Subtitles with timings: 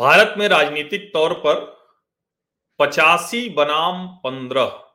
[0.00, 1.58] भारत में राजनीतिक तौर पर
[2.78, 4.94] पचासी बनाम पंद्रह।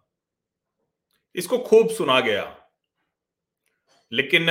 [1.36, 2.46] इसको खूब सुना गया।
[4.12, 4.50] लेकिन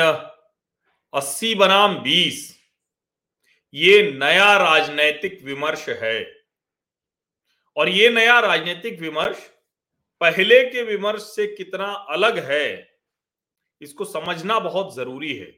[1.13, 2.61] अस्सी बनाम बीस,
[3.75, 6.45] ये नया राजनैतिक विमर्श है।
[7.77, 9.51] और ये नया राजनीतिक विमर्श
[10.21, 12.99] पहले के विमर्श से कितना अलग है,
[13.81, 15.53] इसको समझना बहुत ज़रूरी है।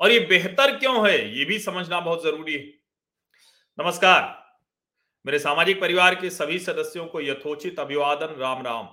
[0.00, 2.81] और ये बेहतर क्यों है, ये भी समझना बहुत ज़रूरी है।
[3.78, 4.54] नमस्कार।
[5.26, 8.88] मेरे सामाजिक परिवार के सभी सदस्यों को यथोचित अभिवादन, राम राम।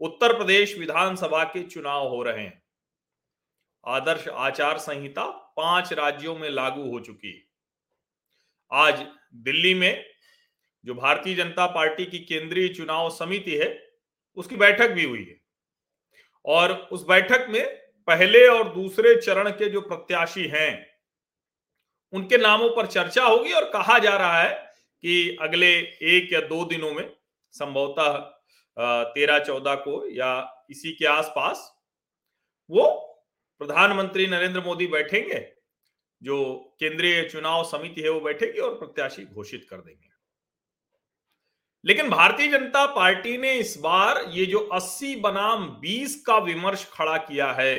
[0.00, 2.62] उत्तर प्रदेश विधानसभा के चुनाव हो रहे हैं।
[3.86, 7.42] आदर्श आचार संहिता पाँच राज्यों में लागू हो चुकी है।
[8.72, 10.06] आज दिल्ली में
[10.84, 13.90] जो भारतीय जनता पार्टी की केंद्रीय चुनाव समिति है,
[14.36, 15.40] उसकी बैठक भी हुई है।
[16.44, 20.95] और उस बैठक में पहले और दूसरे चरण के जो प्रत्याशी हैं
[22.16, 24.54] उनके नामों पर चर्चा होगी और कहा जा रहा है
[25.04, 25.72] कि अगले
[26.08, 27.10] एक या दो दिनों में
[27.54, 28.16] संभवतः
[29.14, 30.30] तेरह चौदह को या
[30.70, 31.70] इसी के आसपास
[32.70, 32.88] वो
[33.60, 35.38] प्रधानमंत्री नरेंद्र मोदी बैठेंगे,
[36.22, 40.08] जो केंद्रीय चुनाव समिति है वो बैठेगी और प्रत्याशी घोषित कर देंगे।
[41.84, 47.16] लेकिन भारतीय जनता पार्टी ने इस बार ये जो 80 बनाम 20 का विमर्श खड़ा
[47.18, 47.76] किया है,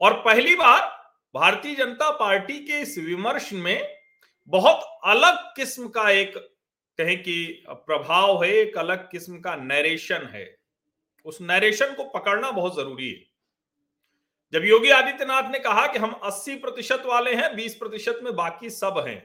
[0.00, 0.97] और पहली बार
[1.34, 3.96] भारतीय जनता पार्टी के इस विमर्श में
[4.48, 6.36] बहुत अलग किस्म का एक
[6.98, 10.58] कहें कि प्रभाव है, एक अलग किस्म का नरेशन है।
[11.26, 13.24] उस नरेशन को पकड़ना बहुत ज़रूरी है।
[14.52, 18.70] जब योगी आदित्यनाथ ने कहा कि हम 80 प्रतिशत वाले हैं 20 प्रतिशत में बाकी
[18.70, 19.18] सब हैं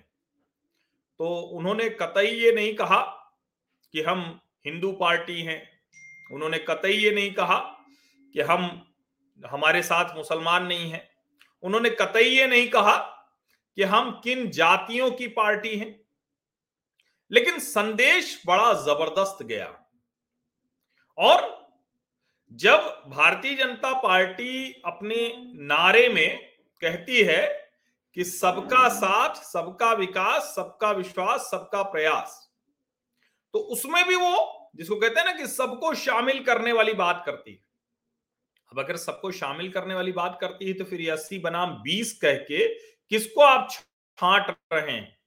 [1.19, 3.01] तो उन्होंने कतई ये नहीं कहा
[3.93, 5.61] कि हम हिंदू पार्टी हैं।
[6.31, 7.57] उन्होंने कतई ये नहीं कहा
[8.33, 8.87] कि हम,
[9.43, 11.12] हमारे साथ मुसलमान नहीं हैं।
[11.64, 12.95] उन्होंने कतई ये नहीं कहा
[13.78, 15.99] कि हम किन जातियों की पार्टी हैं,
[17.32, 19.67] लेकिन संदेश बड़ा ज़बरदस्त गया।
[21.17, 21.52] और
[22.52, 25.33] जब भारतीय जनता पार्टी अपने
[25.67, 26.39] नारे में
[26.82, 27.42] कहती है
[28.17, 32.39] कि सबका साथ, सबका विकास, सबका विश्वास, सबका प्रयास
[33.54, 37.52] तो उसमें भी वो, जिसको कहते हैं ना कि सबको शामिल करने वाली बात करती
[37.52, 37.60] है।
[38.73, 42.34] अब अगर सबको शामिल करने वाली बात करती है तो फिर अस्सी बनाम बीस कह
[42.34, 42.67] के
[43.10, 45.20] किसको आप छांट रहे हैं?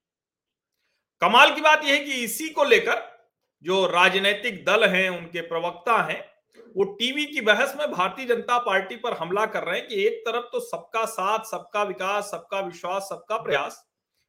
[1.20, 3.28] कमाल की बात यह है कि इसी को लेकर
[3.62, 6.32] जो राजनीतिक दल हैं, उनके प्रवक्ता हैं,
[6.76, 10.24] वो टीवी की बहस में भारतीय जनता पार्टी पर हमला कर रहे हैं कि एक
[10.26, 13.86] तरफ़ तो सबका साथ, सबका विकास, सबका विश्वास, सबका प्रयास,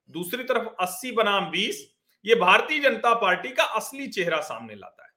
[0.09, 1.95] दूसरी तरफ़ 80 बनाम 20
[2.25, 5.09] ये भारतीय जनता पार्टी का असली चेहरा सामने लाता है।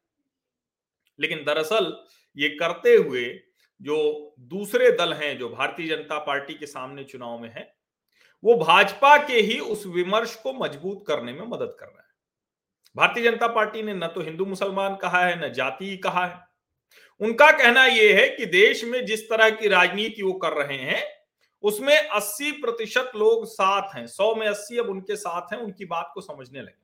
[1.21, 2.05] लेकिन दरअसल
[2.37, 3.43] ये करते हुए
[3.83, 7.77] जो दूसरे दल हैं, जो भारतीय जनता पार्टी के सामने चुनाव में है,
[8.45, 12.09] वो भाजपा के ही उस विमर्श को मज़बूत करने में मदद कर रहा है।
[12.97, 16.39] भारतीय जनता पार्टी ने न तो हिंदू मुसलमान कहा है, न जाति कहा है।
[17.21, 21.03] उनका कहना यह है कि देश में जिस तरह की राजनीति वो कर रहे हैं,
[21.63, 26.11] उसमें 80 प्रतिशत लोग साथ हैं 100 में 80 अब उनके साथ हैं, उनकी बात
[26.15, 26.83] को समझने लगे।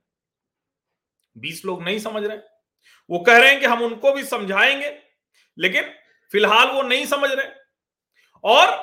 [1.37, 2.37] 20 लोग नहीं समझ रहे
[3.09, 4.99] वो कह रहे हैं कि हम उनको भी समझाएँगे,
[5.57, 5.83] लेकिन
[6.33, 7.47] फ़िलहाल वो नहीं समझ रहे।
[8.43, 8.75] और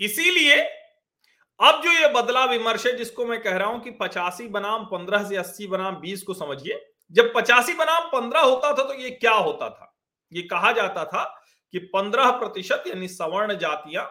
[0.00, 0.56] इसीलिए
[1.60, 5.24] अब जो ये बदला विमर्श है, जिसको मैं कह रहा हूँ कि पचासी बनाम पंद्रह
[5.28, 6.80] से अस्सी बनाम बीस को समझिए।
[7.12, 9.92] जब पचासी बनाम पंद्रह होता था तो ये क्या होता था?
[10.32, 11.24] ये कहा जाता था
[11.74, 14.04] कि पंद्रह प्रतिशत यानी सवर्ण जातियाँ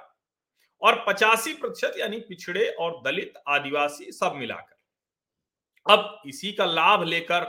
[0.82, 7.44] और पचासी प्रतिशत यानी पिछड़े और दलित आदिवासी सब मिलाकर। अब इसी का लाभ लेकर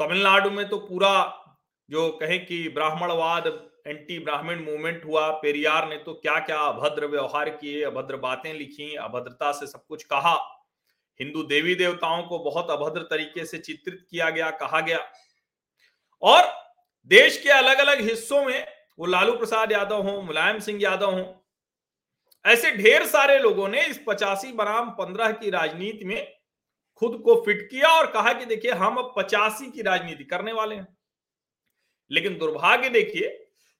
[0.00, 1.12] तमिलनाडु में तो पूरा
[1.92, 3.46] जो कहे कि ब्राह्मणवाद
[3.86, 8.94] एंटी ब्राह्मण मूवमेंट हुआ, पेरियार ने तो क्या क्या अभद्र व्यवहार किए, अभद्र बातें लिखी,
[8.94, 10.34] अभद्रता से सब कुछ कहा।
[11.20, 14.98] हिंदू देवी देवताओं को बहुत अभद्र तरीके से चित्रित किया गया, कहा गया।
[16.22, 16.42] और
[17.10, 18.66] देश के अलग अलग हिस्सों में,
[18.98, 21.44] वो लालू प्रसाद यादव हो, मुलायम सिंह यादव हो,
[22.44, 26.34] ऐसे ढेर सारे लोगों ने इस पचासी बनाम पंद्रह की राजनीति में
[26.94, 30.74] खुद को फिट किया और कहा कि देखिए, हम अब पचासी की राजनीति करने वाले
[30.74, 30.96] हैं।
[32.12, 33.28] लेकिन दुर्भाग्य देखिए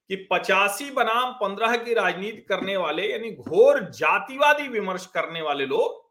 [0.08, 6.11] कि पचासी बनाम पंद्रह की राजनीति करने वाले, यानी घोर जातिवादी विमर्श करने वाले लोग,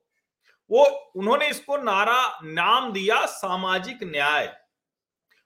[0.72, 4.58] वो, उन्होंने इसको नारा, नाम दिया सामाजिक न्याय।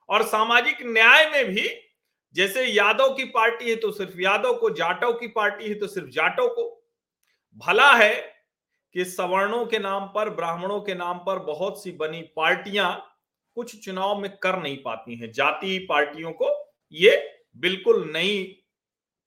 [0.09, 1.69] और सामाजिक न्याय में भी,
[2.35, 6.09] जैसे यादव की पार्टी है तो सिर्फ़ यादव को, जाटव की पार्टी है तो सिर्फ़
[6.09, 6.87] जाटव को।
[7.57, 8.35] भला है
[8.93, 13.15] कि सवर्णों के नाम पर, ब्राह्मणों के नाम पर बहुत सी बनी पार्टियाँ
[13.55, 18.45] कुछ चुनाव में कर नहीं पाती हैं, जाति पार्टियों को ये बिल्कुल नहीं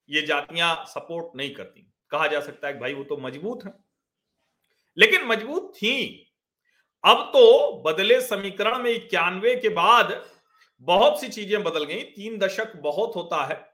[0.09, 3.73] ये जातियाँ सपोर्ट नहीं करती। कहा जा सकता है भाई वो तो मज़बूत है।
[4.97, 6.25] लेकिन मज़बूत थी।
[7.03, 10.25] अब तो बदले समीकरण में इक्यानवे के बाद
[10.79, 13.73] बहुत सी चीज़ें बदल गई। तीन दशक बहुत होता है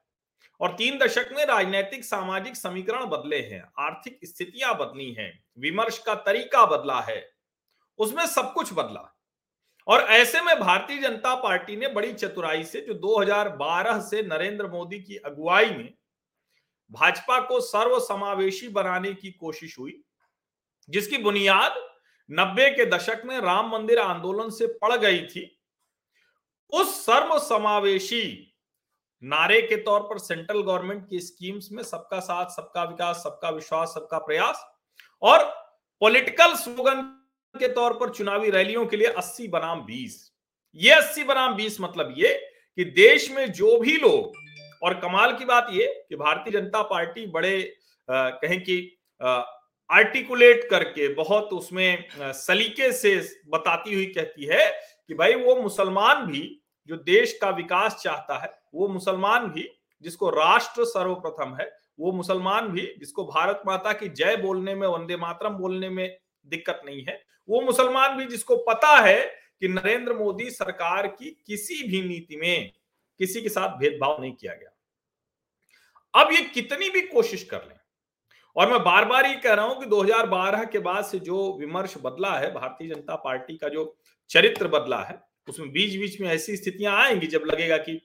[0.61, 6.15] और तीन दशक में राजनीतिक, सामाजिक समीकरण बदले हैं। आर्थिक स्थितियाँ बदली हैं। विमर्श का
[6.15, 7.31] तरीका बदला है।
[7.99, 9.14] उसमें सब कुछ बदला।
[9.87, 14.99] और ऐसे में भारतीय जनता पार्टी ने बड़ी चतुराई से जो 2012 से नरेंद्र मोदी
[14.99, 15.93] की अगुवाई में
[16.91, 20.03] भाजपा को सर्वसमावेशी बनाने की कोशिश हुई,
[20.89, 21.75] जिसकी बुनियाद
[22.31, 25.59] नब्बे के दशक में राम मंदिर आंदोलन से पड़ गई थी।
[26.73, 28.51] उस सर्व समावेशी
[29.23, 33.89] नारे के तौर पर सेंट्रल गवर्नमेंट की स्कीम्स में सबका साथ, सबका विकास, सबका विश्वास,
[33.89, 34.65] सबका प्रयास
[35.21, 35.43] और
[35.99, 37.14] पॉलिटिकल स्लोगन
[37.55, 40.13] के तौर पर चुनावी रैलियों के लिए 80 बनाम 20
[40.79, 42.33] ये 80 बनाम 20 मतलब ये
[42.77, 44.33] कि देश में जो भी लोग
[44.83, 47.57] और कमाल की बात ये कि भारतीय जनता पार्टी बड़े
[48.07, 48.77] आ, कहें कि
[49.89, 53.15] आर्टिकुलेट करके बहुत उसमें सलीके से
[53.47, 54.69] बताती हुई कहती है
[55.09, 56.43] कि भाई वो मुसलमान भी
[56.89, 59.67] जो देश का विकास चाहता है वो मुसलमान भी
[60.03, 61.69] जिसको राष्ट्र सर्वप्रथम है
[61.99, 66.81] वो मुसलमान भी जिसको भारत माता की जय बोलने में वंदे मातरम बोलने में दिक्कत
[66.85, 69.21] नहीं है। वो मुसलमान भी जिसको पता है
[69.61, 72.71] कि नरेंद्र मोदी सरकार की किसी भी नीति में
[73.19, 74.71] किसी के साथ भेदभाव नहीं किया गया।
[76.13, 77.75] अब ये कितनी भी कोशिश कर लें,
[78.55, 81.95] और मैं बार बार ये कह रहा हूँ कि 2012 के बाद से जो विमर्श
[82.03, 83.95] बदला है, भारतीय जनता पार्टी का जो
[84.29, 87.99] चरित्र बदला है, उसमें बीच बीच में ऐसी स्थितियाँ आएँगी जब लगेगा कि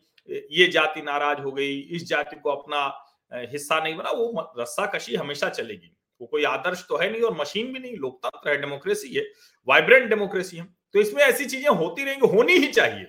[0.53, 2.87] ये जाति नाराज़ हो गई, इस जाति को अपना
[3.33, 7.37] हिस्सा नहीं बना, वो रस्सा कशी हमेशा चलेगी। वो कोई आदर्श तो है नहीं और
[7.37, 9.23] मशीन भी नहीं, लोकतंत्र है डेमोक्रेसी है
[9.69, 10.65] वाइब्रेंट डेमोक्रेसी है।
[10.95, 13.07] तो इसमें ऐसी चीज़ें होती रहेंगी, होनी ही चाहिए।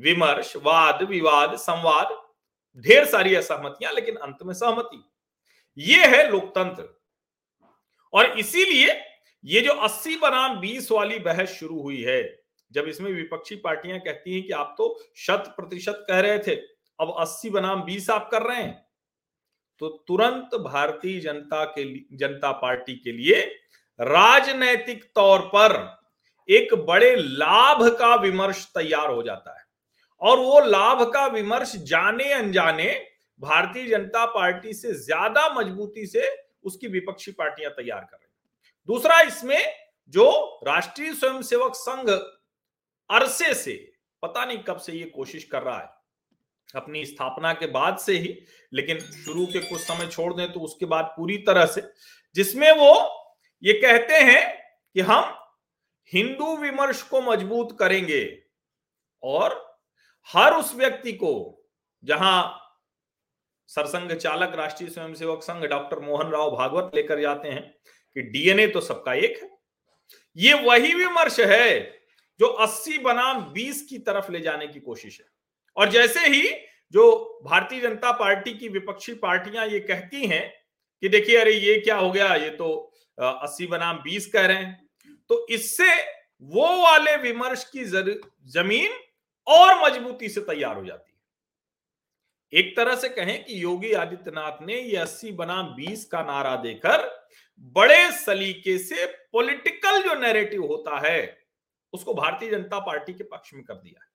[0.00, 2.16] विमर्श, वाद, विवाद, संवाद,
[2.78, 5.04] ढेर सारी असहमतियाँ, लेकिन अंत में सहमति।
[5.78, 6.88] ये है लोकतंत्र।
[8.12, 9.00] और इसीलिए
[9.44, 12.22] ये जो 80 बनाम 20 वाली बहस शुरू हुई है,
[12.72, 16.54] जब इसमें विपक्षी पार्टियाँ कहती हैं कि आप तो शत प्रतिशत कह रहे थे,
[16.98, 18.83] अब 80 बनाम 20 आप कर रहे हैं।
[19.84, 21.84] तो तुरंत भारतीय जनता के
[22.16, 23.40] जनता पार्टी के लिए
[24.00, 25.72] राजनैतिक तौर पर
[26.48, 29.64] एक बड़े लाभ का विमर्श तैयार हो जाता है।
[30.22, 32.90] और वो लाभ का विमर्श जाने अनजाने
[33.40, 36.28] भारतीय जनता पार्टी से ज़्यादा मजबूती से
[36.64, 38.28] उसकी विपक्षी पार्टियाँ तैयार कर रही
[38.88, 39.62] दूसरा इसमें
[40.14, 40.30] जो
[40.66, 43.74] राष्ट्रीय स्वयंसेवक संघ अरसे से,
[44.22, 45.88] पता नहीं कब से ये कोशिश कर रहा है
[46.74, 48.36] अपनी स्थापना के बाद से ही,
[48.72, 51.82] लेकिन शुरू के कुछ समय छोड़ दें तो उसके बाद पूरी तरह से,
[52.36, 52.92] जिसमें वो
[53.62, 54.42] ये कहते हैं
[54.96, 55.34] कि हम
[56.12, 58.24] हिंदू विमर्श को मज़बूत करेंगे
[59.22, 59.62] और
[60.28, 61.64] हर उस व्यक्ति को,
[62.04, 62.60] जहाँ
[63.68, 67.62] सरसंघ चालक, राष्ट्रीय स्वयंसेवक संघ, डॉक्टर मोहन राव भागवत लेकर जाते हैं
[68.16, 69.48] कि डीएनए तो सबका एक है।
[70.36, 71.80] ये वही विमर्श है
[72.40, 75.26] जो 80 बनाम 20 की तरफ़ ले जाने की कोशिश है।
[75.76, 76.42] और जैसे ही
[76.94, 80.52] जो भारतीय जनता पार्टी की विपक्षी पार्टियाँ ये कहती हैं
[81.02, 82.34] कि देखिए, अरे ये क्या हो गया?
[82.34, 84.88] ये तो अस्सी बनाम बीस कह रहे हैं।
[85.30, 85.94] तो इससे
[86.42, 88.90] वो वाले विमर्श की ज़मीन
[89.46, 91.12] और मजबूती से तैयार हो जाती है।
[92.52, 97.06] एक तरह से कहें कि योगी आदित्यनाथ ने ये अस्सी बनाम बीस का नारा देकर
[97.76, 101.38] बड़े सलीके से पॉलिटिकल जो नैरेटिव होता है,
[101.92, 104.12] उसको भारतीय जनता पार्टी के पक्ष में कर दिया है।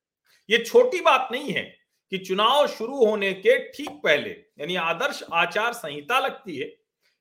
[0.49, 1.63] ये छोटी बात नहीं है
[2.11, 6.65] कि चुनाव शुरू होने के ठीक पहले, यानी आदर्श आचार संहिता लगती है।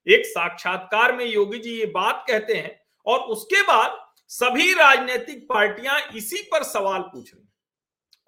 [0.07, 3.99] एक साक्षात्कार में योगी जी ये बात कहते हैं और उसके बाद
[4.31, 7.45] सभी राजनीतिक पार्टियाँ इसी पर सवाल पूछ रही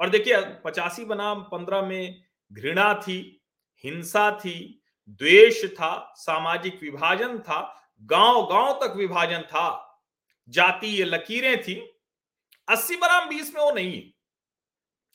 [0.01, 3.43] और देखिए, पचासी बनाम पंद्रह में घृणा थी,
[3.85, 7.61] हिंसा थी, द्वेष था, सामाजिक विभाजन था
[8.03, 10.01] गाँव गाँव तक विभाजन था,
[10.49, 11.75] जातीय लकीरें थी।
[12.69, 14.20] अस्सी बनाम बीस में वो नहीं है।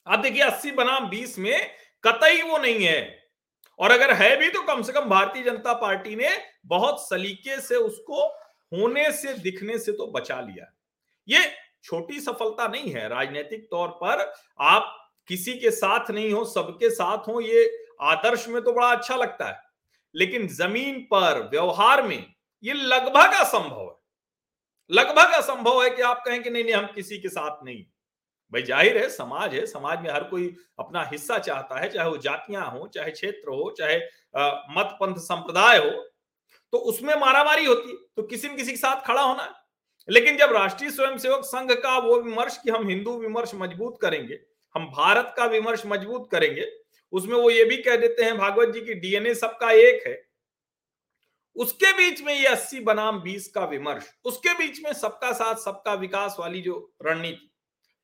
[0.07, 1.71] आप देखिए, अस्सी बनाम बीस में
[2.03, 3.23] कतई वो नहीं है।
[3.79, 6.29] और अगर है भी तो कम से कम भारतीय जनता पार्टी ने
[6.65, 8.27] बहुत सलीके से उसको
[8.73, 10.73] होने से, दिखने से तो बचा लिया।
[11.27, 11.51] ये
[11.83, 17.17] छोटी सफलता नहीं है। राजनीतिक तौर पर आप किसी के साथ नहीं हो, सबके साथ
[17.17, 19.61] हो, ये आदर्श में तो बड़ा अच्छा लगता है।
[20.15, 22.33] लेकिन ज़मीन पर, व्यवहार में
[22.63, 24.05] ये लगभग असंभव है।
[24.95, 27.85] लगभग असंभव है कि आप कहें कि नहीं नहीं, हम किसी के साथ नहीं।
[28.53, 30.47] भाई ज़ाहिर है, समाज है, समाज में हर कोई
[30.79, 33.97] अपना हिस्सा चाहता है, चाहे वो जातियाँ हो, चाहे क्षेत्र हो, चाहे
[34.71, 35.91] मत पंथ संप्रदाय हो
[36.73, 39.49] तो उसमें मारामारी होती है तो किसी न किसी के साथ खड़ा होना है।
[40.09, 44.39] लेकिन जब राष्ट्रीय स्वयंसेवक संघ का वो विमर्श कि हम हिंदू विमर्श मज़बूत करेंगे,
[44.75, 46.67] हम भारत का विमर्श मज़बूत करेंगे,
[47.13, 50.21] उसमें वो ये भी कह देते हैं, भागवत जी की डीएनए सबका एक है।
[51.55, 55.93] उसके बीच में ये अस्सी बनाम बीस का विमर्श, उसके बीच में सबका साथ, सबका
[55.95, 57.51] विकास वाली जो रणनीति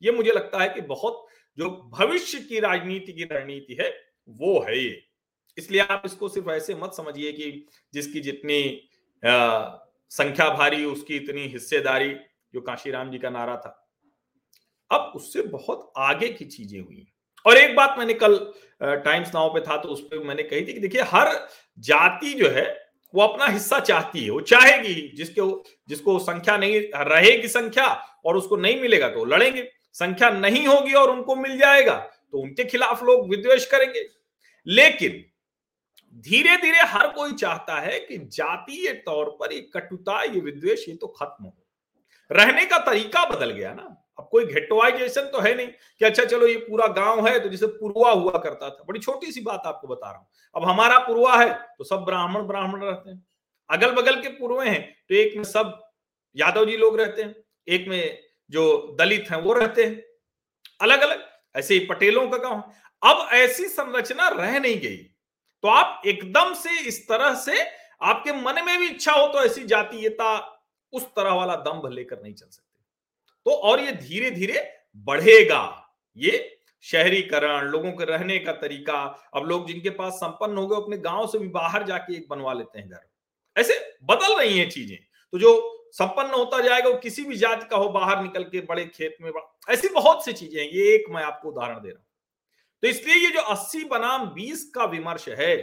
[0.01, 1.25] ये मुझे लगता है कि बहुत
[1.57, 3.89] जो भविष्य की राजनीति की रणनीति है,
[4.29, 5.01] वो है ये।
[5.57, 8.89] इसलिए आप इसको सिर्फ़ ऐसे मत समझिए कि जिसकी जितनी
[9.23, 12.13] संख्या भारी, उसकी इतनी हिस्सेदारी,
[12.53, 13.77] जो काशीराम जी का नारा था।
[14.91, 17.07] अब उससे बहुत आगे की चीज़ें हुई
[17.45, 18.37] और एक बात मैंने कल
[18.81, 21.29] टाइम्स नाव पे था तो उस पर मैंने कही थी कि देखिए, हर
[21.79, 22.65] जाति जो है,
[23.13, 25.41] वो अपना हिस्सा चाहती है। वो चाहेगी जिसके
[25.89, 27.87] जिसको संख्या नहीं, रहेगी संख्या
[28.25, 29.61] और उसको नहीं मिलेगा तो लड़ेंगे।
[29.95, 34.07] संख्या नहीं होगी और उनको मिल जाएगा तो उनके खिलाफ लोग विद्वेश करेंगे।
[34.67, 35.23] लेकिन
[36.25, 40.95] धीरे धीरे हर कोई चाहता है कि जातीय तौर पर ये कटुता, ये विद्वेष, ये
[40.95, 41.57] तो खत्म हो।
[42.31, 46.47] रहने का तरीका बदल गया ना। अब कोई घेटवाइजेशन तो है नहीं कि अच्छा चलो
[46.47, 49.87] ये पूरा गाँव है तो जैसे पुरवा हुआ करता था। बड़ी छोटी सी बात आपको
[49.87, 53.23] बता रहा हूँ। अब हमारा पुरवा है तो सब ब्राह्मण ब्राह्मण रहते हैं।
[53.69, 55.79] अगल बगल के पुरवे हैं तो एक में सब
[56.35, 57.35] यादव जी लोग रहते हैं,
[57.67, 58.19] एक में
[58.51, 60.03] जो दलित हैं, वो रहते हैं।
[60.81, 62.63] अलग अलग ऐसे ही पटेलों का गाँव
[63.01, 67.63] अब ऐसी संरचना रह नहीं गई। तो आप एकदम से इस तरह से
[68.01, 70.37] आपके मन में भी इच्छा हो तो ऐसी जातीयता,
[70.93, 72.79] उस तरह वाला दम्भ लेकर नहीं चल सकते।
[73.45, 74.71] तो और ये धीरे धीरे
[75.07, 79.01] बढ़ेगा। ये शहरीकरण, लोगों के रहने का तरीका,
[79.35, 82.53] अब लोग जिनके पास संपन्न हो गए अपने गाँव से भी बाहर जाके एक बनवा
[82.53, 84.97] लेते हैं घर। ऐसे बदल रही हैं चीज़ें।
[85.33, 88.85] तो जो संपन्न होता जाएगा, वो किसी भी जाति का हो, बाहर निकल के बड़े
[88.85, 89.31] खेत में
[89.69, 92.05] ऐसी बहुत सी चीज़ें हैं, ये एक मैं आपको उदाहरण दे रहा हूँ।
[92.83, 95.55] तो इसलिए ये जो 80 बनाम 20 का विमर्श है,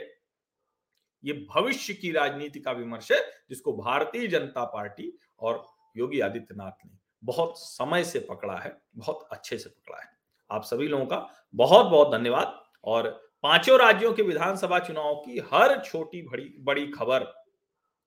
[1.24, 3.20] ये भविष्य की राजनीति का विमर्श है,
[3.50, 5.64] जिसको भारतीय जनता पार्टी और
[5.96, 10.10] योगी आदित्यनाथ ने बहुत समय से पकड़ा है, बहुत अच्छे से पकड़ा है।
[10.50, 11.16] आप सभी लोगों का
[11.54, 13.08] बहुत बहुत धन्यवाद और
[13.42, 16.22] पाँचों राज्यों के विधानसभा चुनाव की हर छोटी
[16.60, 17.24] बड़ी खबर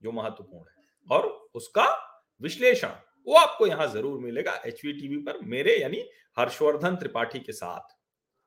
[0.01, 1.85] जो महत्वपूर्ण है और उसका
[2.41, 2.89] विश्लेषण,
[3.27, 6.03] वो आपको यहाँ ज़रूर मिलेगा एच टीवी पर मेरे यानी
[6.37, 7.95] हर्षवर्धन त्रिपाठी के साथ।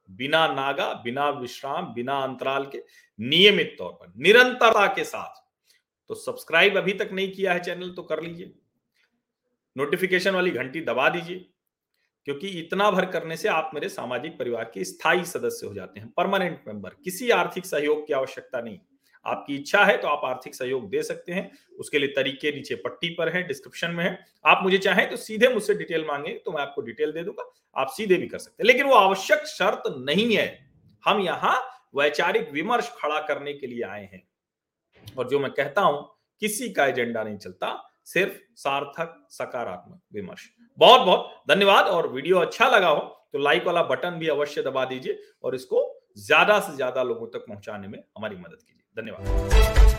[0.08, 2.82] बिना नागा, बिना विश्राम, बिना अंतराल के,
[3.18, 5.42] नियमित तौर पर, निरंतरता के साथ।
[6.10, 8.52] तो सब्सक्राइब अभी तक नहीं किया है चैनल तो कर लीजिए।
[9.76, 11.38] नोटिफिकेशन वाली घंटी दबा दीजिए,
[12.26, 16.10] क्योंकि इतना भर करने से आप मेरे सामाजिक परिवार के स्थायी सदस्य हो जाते हैं,
[16.10, 18.78] परमानेंट मेंबर, किसी आर्थिक सहयोग की आवश्यकता नहीं।
[19.26, 23.08] आपकी इच्छा है तो आप आर्थिक सहयोग दे सकते हैं। उसके लिए तरीके नीचे पट्टी
[23.10, 26.60] पर है डिस्क्रिप्शन में है। आप मुझे चाहें तो सीधे मुझसे डिटेल मांगे तो मैं
[26.62, 30.36] आपको डिटेल दे दूँगा। आप सीधे भी कर सकते हैं। लेकिन वो आवश्यक शर्त नहीं
[30.36, 30.46] है।
[31.04, 31.56] हम यहाँ
[31.96, 34.22] वैचारिक विमर्श खड़ा करने के लिए आए हैं।
[35.06, 36.08] और जो मैं कहता हूँ,
[36.42, 42.68] किसी का एजेंडा नहीं चलता, सिर्फ़ सार्थक, सकारात्मक विमर्श। बहुत बहुत धन्यवाद और वीडियो अच्छा
[42.68, 43.00] लगा हो
[43.32, 45.80] तो लाइक वाला बटन भी अवश्य दबा दीजिए और इसको
[46.18, 49.93] ज़्यादा से ज़्यादा लोगों तक पहुँचाने में हमारी मदद कीजिए। धन्यवाद